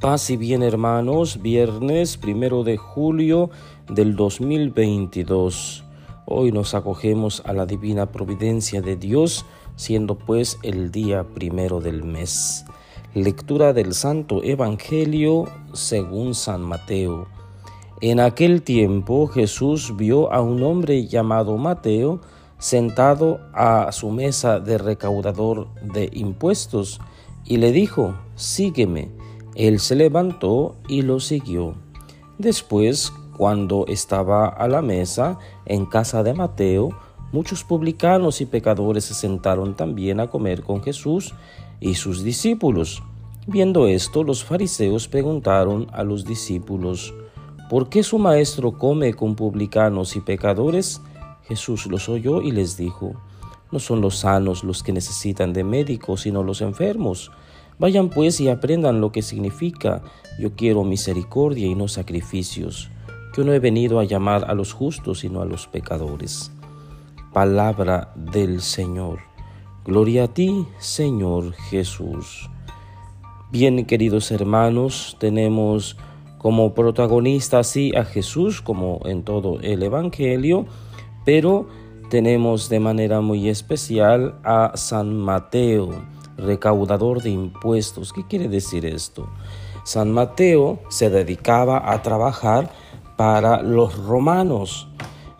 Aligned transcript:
Paz 0.00 0.30
y 0.30 0.38
bien 0.38 0.62
hermanos, 0.62 1.42
viernes 1.42 2.16
primero 2.16 2.64
de 2.64 2.78
julio 2.78 3.50
del 3.86 4.16
2022. 4.16 5.84
Hoy 6.24 6.52
nos 6.52 6.72
acogemos 6.72 7.42
a 7.44 7.52
la 7.52 7.66
divina 7.66 8.06
providencia 8.06 8.80
de 8.80 8.96
Dios, 8.96 9.44
siendo 9.76 10.16
pues 10.16 10.58
el 10.62 10.90
día 10.90 11.24
primero 11.24 11.80
del 11.80 12.02
mes. 12.02 12.64
Lectura 13.12 13.74
del 13.74 13.92
Santo 13.92 14.42
Evangelio 14.42 15.44
según 15.74 16.34
San 16.34 16.62
Mateo. 16.62 17.28
En 18.00 18.20
aquel 18.20 18.62
tiempo 18.62 19.26
Jesús 19.26 19.94
vio 19.98 20.32
a 20.32 20.40
un 20.40 20.62
hombre 20.62 21.08
llamado 21.08 21.58
Mateo 21.58 22.22
sentado 22.56 23.38
a 23.52 23.92
su 23.92 24.08
mesa 24.08 24.60
de 24.60 24.78
recaudador 24.78 25.68
de 25.82 26.08
impuestos 26.14 27.02
y 27.44 27.58
le 27.58 27.70
dijo, 27.70 28.14
sígueme. 28.34 29.19
Él 29.54 29.80
se 29.80 29.96
levantó 29.96 30.76
y 30.88 31.02
lo 31.02 31.20
siguió. 31.20 31.74
Después, 32.38 33.12
cuando 33.36 33.86
estaba 33.88 34.48
a 34.48 34.68
la 34.68 34.82
mesa 34.82 35.38
en 35.66 35.86
casa 35.86 36.22
de 36.22 36.34
Mateo, 36.34 36.90
muchos 37.32 37.64
publicanos 37.64 38.40
y 38.40 38.46
pecadores 38.46 39.04
se 39.04 39.14
sentaron 39.14 39.74
también 39.74 40.20
a 40.20 40.28
comer 40.28 40.62
con 40.62 40.82
Jesús 40.82 41.34
y 41.80 41.94
sus 41.94 42.22
discípulos. 42.22 43.02
Viendo 43.46 43.86
esto, 43.86 44.22
los 44.22 44.44
fariseos 44.44 45.08
preguntaron 45.08 45.86
a 45.92 46.04
los 46.04 46.24
discípulos, 46.24 47.14
¿por 47.68 47.88
qué 47.88 48.02
su 48.02 48.18
maestro 48.18 48.72
come 48.72 49.14
con 49.14 49.34
publicanos 49.34 50.16
y 50.16 50.20
pecadores? 50.20 51.00
Jesús 51.44 51.86
los 51.86 52.08
oyó 52.08 52.42
y 52.42 52.52
les 52.52 52.76
dijo, 52.76 53.14
no 53.72 53.78
son 53.78 54.00
los 54.00 54.18
sanos 54.18 54.64
los 54.64 54.82
que 54.82 54.92
necesitan 54.92 55.52
de 55.52 55.64
médicos, 55.64 56.22
sino 56.22 56.42
los 56.42 56.60
enfermos. 56.60 57.30
Vayan 57.80 58.10
pues 58.10 58.42
y 58.42 58.48
aprendan 58.50 59.00
lo 59.00 59.10
que 59.10 59.22
significa 59.22 60.02
yo 60.38 60.54
quiero 60.54 60.84
misericordia 60.84 61.66
y 61.66 61.74
no 61.74 61.88
sacrificios. 61.88 62.90
Yo 63.34 63.42
no 63.42 63.54
he 63.54 63.58
venido 63.58 64.00
a 64.00 64.04
llamar 64.04 64.44
a 64.50 64.54
los 64.54 64.74
justos, 64.74 65.20
sino 65.20 65.40
a 65.40 65.46
los 65.46 65.66
pecadores. 65.66 66.52
Palabra 67.32 68.12
del 68.14 68.60
Señor. 68.60 69.20
Gloria 69.82 70.24
a 70.24 70.28
ti, 70.28 70.66
Señor 70.78 71.54
Jesús. 71.54 72.50
Bien, 73.50 73.86
queridos 73.86 74.30
hermanos, 74.30 75.16
tenemos 75.18 75.96
como 76.36 76.74
protagonista 76.74 77.60
así 77.60 77.96
a 77.96 78.04
Jesús, 78.04 78.60
como 78.60 79.00
en 79.06 79.22
todo 79.22 79.58
el 79.62 79.82
Evangelio, 79.82 80.66
pero 81.24 81.66
tenemos 82.10 82.68
de 82.68 82.80
manera 82.80 83.22
muy 83.22 83.48
especial 83.48 84.38
a 84.44 84.72
San 84.74 85.16
Mateo 85.16 86.19
recaudador 86.40 87.22
de 87.22 87.30
impuestos. 87.30 88.12
¿Qué 88.12 88.26
quiere 88.26 88.48
decir 88.48 88.84
esto? 88.86 89.28
San 89.84 90.12
Mateo 90.12 90.80
se 90.88 91.10
dedicaba 91.10 91.92
a 91.92 92.02
trabajar 92.02 92.70
para 93.16 93.62
los 93.62 93.96
romanos. 94.04 94.88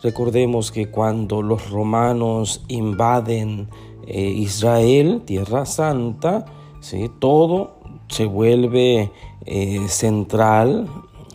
Recordemos 0.01 0.71
que 0.71 0.89
cuando 0.89 1.41
los 1.41 1.69
romanos 1.69 2.63
invaden 2.67 3.69
eh, 4.07 4.21
Israel, 4.21 5.21
Tierra 5.25 5.65
Santa, 5.65 6.45
¿sí? 6.79 7.09
todo 7.19 7.79
se 8.07 8.25
vuelve 8.25 9.11
eh, 9.45 9.87
central, 9.87 10.87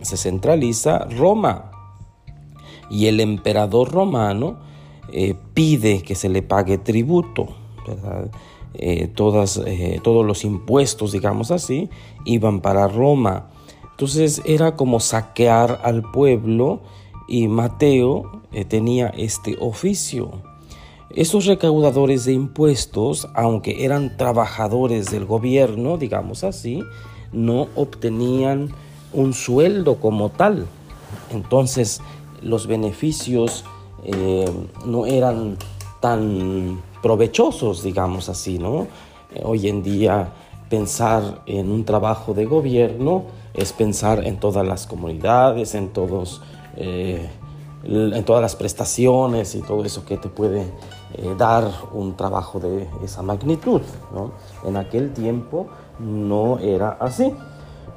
se 0.03 0.17
centraliza 0.17 1.06
Roma. 1.06 1.70
Y 2.91 3.06
el 3.06 3.20
emperador 3.20 3.91
romano 3.91 4.59
eh, 5.12 5.34
pide 5.55 6.03
que 6.03 6.14
se 6.14 6.28
le 6.28 6.42
pague 6.42 6.78
tributo. 6.78 7.47
¿verdad? 7.87 8.31
Eh, 8.78 9.08
todas, 9.08 9.60
eh, 9.64 10.00
todos 10.02 10.27
los 10.27 10.44
impuestos, 10.44 11.12
digamos 11.12 11.50
así, 11.50 11.88
iban 12.27 12.60
para 12.60 12.88
Roma. 12.88 13.48
Entonces 13.92 14.42
era 14.44 14.77
como 14.77 15.00
saquear 15.00 15.81
al 15.82 16.03
pueblo 16.03 16.81
y 17.26 17.48
Mateo 17.48 18.42
eh, 18.53 18.66
tenía 18.66 19.09
este 19.09 19.56
oficio. 19.60 20.42
Esos 21.09 21.47
recaudadores 21.47 22.26
de 22.26 22.34
impuestos, 22.34 23.28
aunque 23.34 23.87
eran 23.87 24.19
trabajadores 24.19 25.10
del 25.10 25.25
gobierno, 25.25 25.97
digamos 25.97 26.44
así, 26.44 26.82
no 27.32 27.69
obtenían 27.76 28.75
un 29.14 29.32
sueldo 29.32 29.97
como 29.97 30.28
tal. 30.28 30.66
Entonces 31.32 32.03
los 32.43 32.66
beneficios 32.66 33.64
no 34.84 35.06
eran 35.06 35.56
tan 36.00 36.82
provechosos, 37.02 37.82
digamos 37.82 38.28
así, 38.28 38.58
¿no? 38.58 38.86
Eh, 39.34 39.42
hoy 39.44 39.68
en 39.68 39.82
día 39.82 40.32
pensar 40.68 41.42
en 41.46 41.70
un 41.70 41.84
trabajo 41.84 42.34
de 42.34 42.44
gobierno 42.44 43.24
es 43.54 43.72
pensar 43.72 44.26
en 44.26 44.38
todas 44.38 44.66
las 44.66 44.86
comunidades, 44.86 45.74
en 45.74 45.90
todos, 45.90 46.42
eh, 46.76 47.28
en 47.84 48.24
todas 48.24 48.42
las 48.42 48.56
prestaciones 48.56 49.54
y 49.54 49.62
todo 49.62 49.84
eso 49.84 50.04
que 50.04 50.16
te 50.16 50.28
puede 50.28 50.62
eh, 51.14 51.34
dar 51.38 51.70
un 51.92 52.16
trabajo 52.16 52.58
de 52.58 52.88
esa 53.04 53.22
magnitud, 53.22 53.82
¿no? 54.12 54.32
En 54.64 54.76
aquel 54.76 55.12
tiempo 55.12 55.68
no 55.98 56.58
era 56.58 56.96
así. 57.00 57.32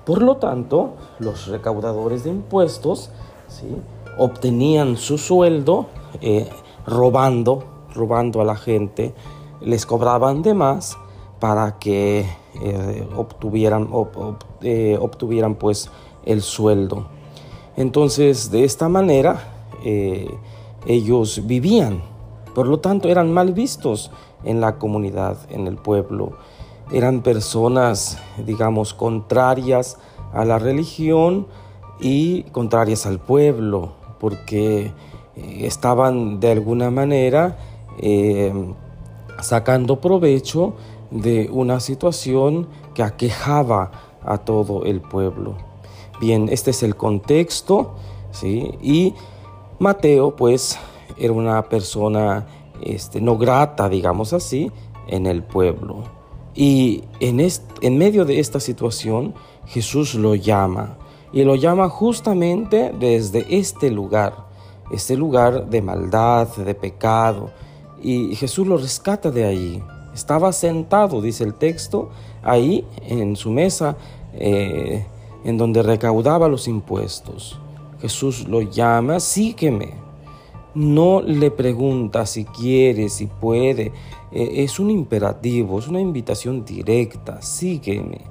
Por 0.05 0.21
lo 0.21 0.37
tanto, 0.37 0.93
los 1.19 1.47
recaudadores 1.47 2.23
de 2.23 2.31
impuestos 2.31 3.09
obtenían 4.17 4.97
su 4.97 5.17
sueldo 5.17 5.87
robando 6.85 7.63
robando 7.93 8.41
a 8.41 8.45
la 8.45 8.55
gente, 8.55 9.13
les 9.61 9.85
cobraban 9.85 10.41
de 10.41 10.53
más 10.53 10.97
para 11.39 11.79
que 11.79 12.25
eh, 12.61 13.07
obtuvieran, 13.15 13.89
eh, 14.61 14.97
obtuvieran 14.99 15.55
pues 15.55 15.89
el 16.25 16.41
sueldo. 16.41 17.07
Entonces 17.77 18.51
de 18.51 18.63
esta 18.63 18.89
manera 18.89 19.41
eh, 19.83 20.29
ellos 20.85 21.43
vivían, 21.45 22.01
por 22.53 22.67
lo 22.67 22.79
tanto 22.79 23.09
eran 23.09 23.31
mal 23.31 23.53
vistos 23.53 24.11
en 24.43 24.61
la 24.61 24.77
comunidad, 24.77 25.37
en 25.49 25.67
el 25.67 25.77
pueblo. 25.77 26.33
Eran 26.91 27.21
personas, 27.21 28.17
digamos, 28.45 28.93
contrarias 28.93 29.97
a 30.33 30.43
la 30.43 30.57
religión 30.57 31.47
y 31.99 32.43
contrarias 32.43 33.05
al 33.05 33.19
pueblo, 33.19 33.91
porque 34.19 34.91
estaban 35.35 36.39
de 36.39 36.51
alguna 36.51 36.89
manera 36.89 37.57
eh, 37.99 38.53
sacando 39.41 39.99
provecho 40.01 40.73
de 41.11 41.49
una 41.51 41.79
situación 41.79 42.67
que 42.93 43.03
aquejaba 43.03 43.91
a 44.23 44.37
todo 44.37 44.85
el 44.85 45.01
pueblo. 45.01 45.55
Bien, 46.19 46.49
este 46.51 46.71
es 46.71 46.83
el 46.83 46.95
contexto, 46.95 47.95
¿sí? 48.31 48.71
Y 48.81 49.13
Mateo, 49.79 50.35
pues, 50.35 50.77
era 51.17 51.33
una 51.33 51.63
persona 51.63 52.45
este, 52.81 53.21
no 53.21 53.37
grata, 53.37 53.89
digamos 53.89 54.33
así, 54.33 54.71
en 55.07 55.25
el 55.25 55.43
pueblo. 55.43 56.03
Y 56.55 57.03
en, 57.19 57.39
en 57.81 57.97
medio 57.97 58.25
de 58.25 58.39
esta 58.39 58.59
situación, 58.59 59.33
Jesús 59.65 60.15
lo 60.15 60.35
llama. 60.35 60.97
Y 61.31 61.43
lo 61.43 61.55
llama 61.55 61.89
justamente 61.89 62.93
desde 62.99 63.45
este 63.49 63.91
lugar, 63.91 64.47
este 64.91 65.15
lugar 65.15 65.69
de 65.69 65.81
maldad, 65.81 66.47
de 66.47 66.73
pecado, 66.73 67.51
y 68.01 68.35
Jesús 68.35 68.67
lo 68.67 68.77
rescata 68.77 69.31
de 69.31 69.45
allí. 69.45 69.83
Estaba 70.13 70.51
sentado, 70.51 71.21
dice 71.21 71.43
el 71.43 71.53
texto, 71.53 72.09
ahí 72.43 72.85
en 73.07 73.35
su 73.35 73.51
mesa, 73.51 73.95
eh, 74.33 75.05
en 75.43 75.57
donde 75.57 75.83
recaudaba 75.83 76.47
los 76.47 76.67
impuestos. 76.67 77.59
Jesús 78.01 78.47
lo 78.47 78.61
llama, 78.61 79.19
sígueme. 79.19 79.93
No 80.75 81.21
le 81.21 81.51
pregunta 81.51 82.25
si 82.25 82.45
quiere, 82.45 83.09
si 83.09 83.27
puede. 83.27 83.91
Eh, 84.31 84.63
es 84.63 84.79
un 84.79 84.89
imperativo, 84.91 85.79
es 85.79 85.87
una 85.87 85.99
invitación 85.99 86.65
directa, 86.65 87.41
sígueme. 87.41 88.21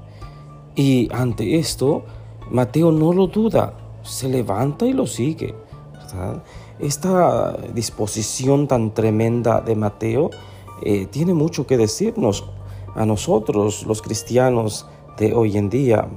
Y 0.74 1.08
ante 1.12 1.58
esto, 1.58 2.04
Mateo 2.50 2.92
no 2.92 3.12
lo 3.12 3.26
duda, 3.26 3.74
se 4.02 4.28
levanta 4.28 4.86
y 4.86 4.92
lo 4.92 5.06
sigue. 5.06 5.54
¿verdad? 5.92 6.42
Esta 6.80 7.56
disposición 7.74 8.68
tan 8.68 8.94
tremenda 8.94 9.60
de 9.60 9.74
Mateo 9.74 10.30
eh, 10.82 11.06
tiene 11.06 11.34
mucho 11.34 11.66
que 11.66 11.76
decirnos 11.76 12.44
a 12.94 13.04
nosotros, 13.04 13.84
los 13.84 14.00
cristianos 14.00 14.86
de 15.18 15.34
hoy 15.34 15.58
en 15.58 15.70
día. 15.70 16.08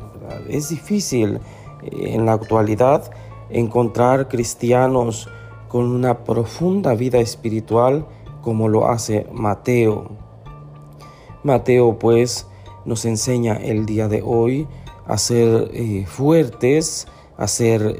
Es 0.47 0.69
difícil 0.69 1.39
eh, 1.81 2.13
en 2.13 2.27
la 2.27 2.33
actualidad 2.33 3.11
encontrar 3.49 4.27
cristianos 4.27 5.29
con 5.67 5.85
una 5.85 6.23
profunda 6.23 6.93
vida 6.93 7.17
espiritual 7.17 8.05
como 8.43 8.69
lo 8.69 8.87
hace 8.87 9.25
Mateo. 9.33 10.11
Mateo 11.43 11.97
pues 11.97 12.45
nos 12.85 13.05
enseña 13.05 13.55
el 13.55 13.87
día 13.87 14.07
de 14.07 14.21
hoy 14.23 14.67
a 15.07 15.17
ser 15.17 15.71
eh, 15.73 16.05
fuertes, 16.05 17.07
a 17.35 17.47
ser 17.47 17.97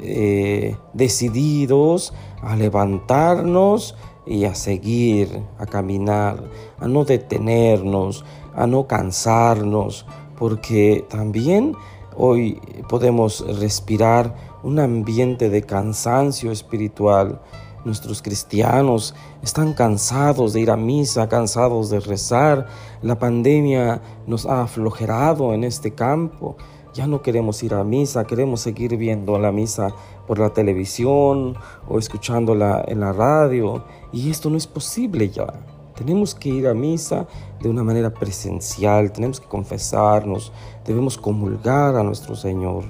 decididos, 0.94 2.14
a 2.42 2.56
levantarnos 2.56 3.96
y 4.26 4.46
a 4.46 4.56
seguir, 4.56 5.44
a 5.58 5.66
caminar, 5.66 6.44
a 6.80 6.88
no 6.88 7.06
detenernos, 7.06 8.24
a 8.56 8.68
no 8.68 8.88
cansarnos, 8.88 10.06
porque 10.38 11.06
también 11.10 11.76
Hoy 12.18 12.60
podemos 12.90 13.40
respirar 13.60 14.36
un 14.64 14.80
ambiente 14.80 15.50
de 15.50 15.62
cansancio 15.62 16.52
espiritual. 16.52 17.42
Nuestros 17.86 18.22
cristianos 18.22 19.16
están 19.42 19.74
cansados 19.74 20.52
de 20.52 20.60
ir 20.60 20.72
a 20.72 20.78
misa, 20.78 21.30
cansados 21.30 21.90
de 21.90 22.02
rezar. 22.02 22.68
La 23.02 23.18
pandemia 23.18 24.02
nos 24.28 24.46
ha 24.46 24.62
aflojerado 24.62 25.54
en 25.54 25.64
este 25.64 25.96
campo. 25.96 26.58
Ya 26.94 27.08
no 27.08 27.22
queremos 27.22 27.64
ir 27.64 27.74
a 27.74 27.86
misa, 27.86 28.26
queremos 28.26 28.60
seguir 28.60 28.98
viendo 28.98 29.40
la 29.40 29.54
misa 29.54 29.94
por 30.28 30.40
la 30.40 30.50
televisión 30.50 31.56
o 31.88 32.00
escuchándola 32.00 32.84
en 32.86 33.00
la 33.00 33.14
radio. 33.14 33.86
Y 34.12 34.30
esto 34.30 34.50
no 34.50 34.58
es 34.58 34.68
posible 34.68 35.30
ya. 35.30 35.48
Tenemos 35.96 36.36
que 36.36 36.50
ir 36.50 36.68
a 36.68 36.74
misa 36.74 37.28
de 37.62 37.70
una 37.70 37.84
manera 37.84 38.14
presencial, 38.14 39.12
tenemos 39.14 39.40
que 39.40 39.48
confesarnos, 39.48 40.52
debemos 40.86 41.18
comulgar 41.18 41.96
a 41.96 42.04
nuestro 42.04 42.36
Señor. 42.36 42.84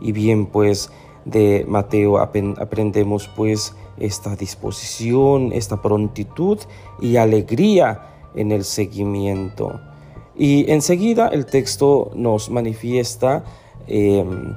Y 0.00 0.12
bien, 0.12 0.46
pues 0.46 0.92
de 1.24 1.64
Mateo 1.66 2.18
aprendemos 2.18 3.28
pues 3.34 3.74
esta 3.98 4.36
disposición, 4.36 5.52
esta 5.52 5.82
prontitud 5.82 6.58
y 7.00 7.16
alegría 7.16 8.28
en 8.34 8.52
el 8.52 8.64
seguimiento. 8.64 9.80
Y 10.40 10.72
enseguida 10.72 11.28
el 11.28 11.44
texto 11.44 12.12
nos 12.14 12.48
manifiesta 12.48 13.44
em, 13.86 14.54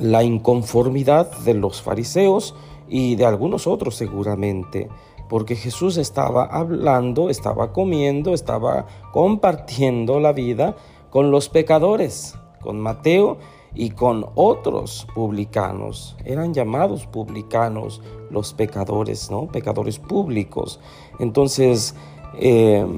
la 0.00 0.22
inconformidad 0.22 1.30
de 1.40 1.52
los 1.52 1.82
fariseos 1.82 2.54
y 2.88 3.14
de 3.16 3.26
algunos 3.26 3.66
otros 3.66 3.94
seguramente 3.94 4.88
porque 5.28 5.54
Jesús 5.54 5.98
estaba 5.98 6.44
hablando, 6.44 7.28
estaba 7.28 7.74
comiendo, 7.74 8.32
estaba 8.32 8.86
compartiendo 9.12 10.18
la 10.18 10.32
vida 10.32 10.76
con 11.10 11.30
los 11.30 11.50
pecadores, 11.50 12.34
con 12.62 12.80
Mateo 12.80 13.36
y 13.74 13.90
con 13.90 14.24
otros 14.34 15.06
publicanos. 15.14 16.16
Eran 16.24 16.54
llamados 16.54 17.06
publicanos 17.06 18.00
los 18.30 18.54
pecadores, 18.54 19.30
¿no? 19.30 19.48
Pecadores 19.48 19.98
públicos. 19.98 20.80
Entonces, 21.18 21.94
em, 22.38 22.96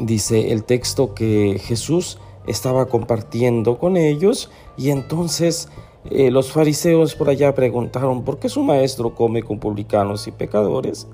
dice 0.00 0.52
el 0.52 0.64
texto 0.64 1.14
que 1.14 1.60
Jesús 1.62 2.18
estaba 2.46 2.86
compartiendo 2.86 3.78
con 3.78 3.96
ellos 3.96 4.50
y 4.76 4.90
entonces 4.90 5.68
eh, 6.10 6.30
los 6.30 6.52
fariseos 6.52 7.14
por 7.14 7.28
allá 7.28 7.54
preguntaron, 7.54 8.24
¿por 8.24 8.38
qué 8.38 8.48
su 8.48 8.62
maestro 8.62 9.14
come 9.14 9.42
con 9.42 9.58
publicanos 9.58 10.26
y 10.26 10.32
pecadores? 10.32 11.06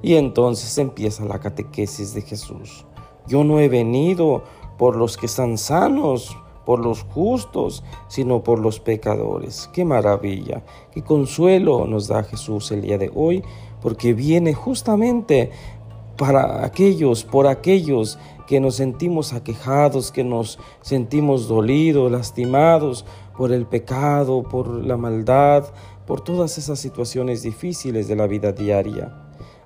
Y 0.00 0.14
entonces 0.14 0.78
empieza 0.78 1.24
la 1.24 1.40
catequesis 1.40 2.14
de 2.14 2.22
Jesús. 2.22 2.86
Yo 3.26 3.44
no 3.44 3.60
he 3.60 3.68
venido 3.68 4.44
por 4.78 4.96
los 4.96 5.16
que 5.16 5.26
están 5.26 5.58
sanos, 5.58 6.36
por 6.64 6.80
los 6.80 7.02
justos, 7.02 7.82
sino 8.08 8.42
por 8.42 8.58
los 8.58 8.78
pecadores. 8.78 9.68
Qué 9.72 9.84
maravilla, 9.84 10.62
qué 10.92 11.02
consuelo 11.02 11.86
nos 11.86 12.08
da 12.08 12.22
Jesús 12.22 12.70
el 12.72 12.82
día 12.82 12.96
de 12.96 13.10
hoy, 13.14 13.42
porque 13.80 14.14
viene 14.14 14.54
justamente 14.54 15.50
para 16.18 16.66
aquellos, 16.66 17.24
por 17.24 17.46
aquellos 17.46 18.18
que 18.46 18.60
nos 18.60 18.74
sentimos 18.74 19.32
aquejados, 19.32 20.10
que 20.12 20.24
nos 20.24 20.58
sentimos 20.82 21.48
dolidos, 21.48 22.10
lastimados 22.10 23.06
por 23.36 23.52
el 23.52 23.66
pecado, 23.66 24.42
por 24.42 24.68
la 24.68 24.96
maldad, 24.96 25.64
por 26.06 26.22
todas 26.22 26.58
esas 26.58 26.80
situaciones 26.80 27.42
difíciles 27.42 28.08
de 28.08 28.16
la 28.16 28.26
vida 28.26 28.52
diaria. 28.52 29.14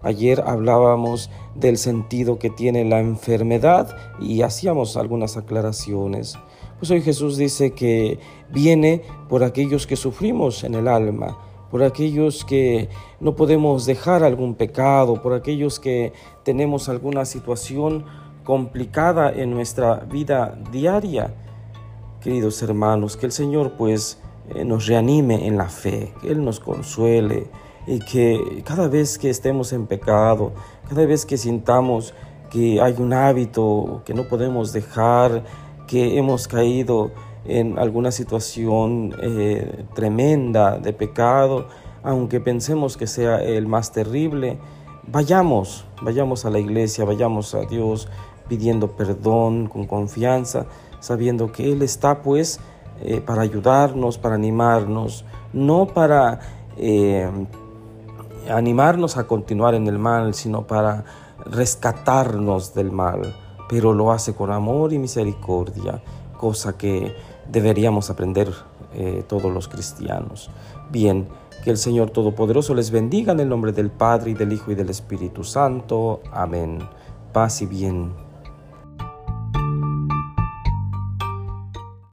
Ayer 0.03 0.43
hablábamos 0.45 1.31
del 1.55 1.79
sentido 1.79 2.39
que 2.39 2.51
tiene 2.51 2.85
la 2.85 3.01
enfermedad 3.01 3.97
y 4.21 4.43
hacíamos 4.43 4.97
algunas 4.97 5.37
aclaraciones. 5.37 6.37
Pues 6.79 6.91
hoy 6.91 7.01
Jesús 7.01 7.37
dice 7.37 7.71
que 7.71 8.19
viene 8.51 9.03
por 9.29 9.45
aquellos 9.45 9.87
que 9.87 9.95
sufrimos 9.95 10.65
en 10.65 10.75
el 10.75 10.89
alma, 10.89 11.39
por 11.73 11.83
aquellos 11.83 12.45
que 12.45 12.91
no 13.19 13.35
podemos 13.35 13.87
dejar 13.87 14.23
algún 14.23 14.55
pecado, 14.55 15.23
por 15.23 15.33
aquellos 15.33 15.81
que 15.81 16.13
tenemos 16.45 16.91
alguna 16.91 17.25
situación 17.25 18.05
complicada 18.45 19.33
en 19.33 19.51
nuestra 19.51 19.97
vida 20.01 20.59
diaria. 20.71 21.33
Queridos 22.21 22.63
hermanos, 22.63 23.17
que 23.17 23.25
el 23.25 23.33
Señor 23.33 23.73
pues 23.79 24.21
eh, 24.55 24.67
nos 24.67 24.87
reanime 24.87 25.47
en 25.47 25.57
la 25.57 25.71
fe, 25.71 26.13
que 26.21 26.31
Él 26.31 26.45
nos 26.45 26.61
consuele 26.61 27.47
y 27.87 28.01
que 28.01 28.63
cada 28.67 28.87
vez 28.87 29.17
que 29.17 29.31
estemos 29.31 29.73
en 29.73 29.87
pecado, 29.87 30.53
cada 30.91 31.07
vez 31.07 31.25
que 31.25 31.39
sintamos 31.39 32.13
que 32.51 32.83
hay 32.83 32.97
un 32.99 33.15
hábito 33.15 34.03
que 34.05 34.13
no 34.13 34.29
podemos 34.29 34.75
dejar, 34.75 35.43
que 35.87 36.19
hemos 36.19 36.47
caído 36.47 37.13
en 37.45 37.79
alguna 37.79 38.13
situación 38.13 39.15
eh, 39.21 39.85
tremenda 39.95 40.79
de 40.79 40.93
pecado, 40.93 41.67
aunque 42.03 42.41
pensemos 42.41 42.97
que 42.97 43.07
sea 43.07 43.43
el 43.43 43.67
más 43.67 43.93
terrible, 43.93 44.59
vayamos, 45.07 45.85
vayamos 46.03 46.45
a 46.45 46.51
la 46.51 46.59
iglesia, 46.59 47.05
vayamos 47.05 47.55
a 47.55 47.61
Dios, 47.63 48.09
pidiendo 48.49 48.93
perdón 48.93 49.67
con 49.67 49.87
confianza, 49.87 50.67
sabiendo 51.01 51.53
que 51.53 51.73
Él 51.73 51.83
está 51.83 52.23
pues 52.23 52.61
eh, 53.01 53.21
para 53.21 53.43
ayudarnos, 53.43 54.19
para 54.19 54.35
animarnos, 54.35 55.25
no 55.53 55.87
para 55.87 56.41
eh, 56.77 57.29
animarnos 58.51 59.17
a 59.17 59.27
continuar 59.27 59.75
en 59.75 59.87
el 59.87 59.99
mal, 59.99 60.35
sino 60.35 60.67
para 60.67 61.05
rescatarnos 61.45 62.75
del 62.75 62.93
mal, 62.93 63.35
pero 63.69 63.93
lo 63.93 64.13
hace 64.13 64.35
con 64.35 64.51
amor 64.51 64.93
y 64.93 64.99
misericordia, 64.99 66.03
cosa 66.37 66.77
que 66.77 67.15
deberíamos 67.51 68.11
aprender 68.11 68.53
eh, 68.95 69.25
todos 69.29 69.53
los 69.53 69.69
cristianos. 69.69 70.51
Bien, 70.91 71.29
que 71.65 71.71
el 71.71 71.79
Señor 71.79 72.11
Todopoderoso 72.11 72.75
les 72.75 72.91
bendiga 72.91 73.33
en 73.33 73.41
el 73.41 73.49
nombre 73.49 73.73
del 73.73 73.91
Padre 73.91 74.33
y 74.33 74.35
del 74.35 74.53
Hijo 74.53 74.73
y 74.73 74.75
del 74.75 74.91
Espíritu 74.91 75.45
Santo. 75.45 76.21
Amén. 76.33 76.81
Paz 77.33 77.63
y 77.63 77.67
bien. 77.67 78.13